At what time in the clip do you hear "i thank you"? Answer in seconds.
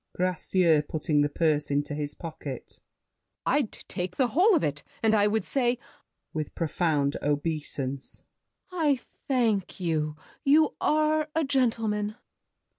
8.71-10.15